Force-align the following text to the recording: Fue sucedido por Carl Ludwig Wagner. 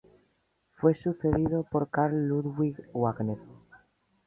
Fue 0.79 0.95
sucedido 0.95 1.63
por 1.69 1.91
Carl 1.91 2.27
Ludwig 2.27 2.75
Wagner. 2.91 3.37